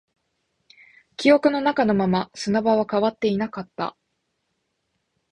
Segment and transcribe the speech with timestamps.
[1.15, 3.95] 記憶の中のまま、砂場は変わっていなかった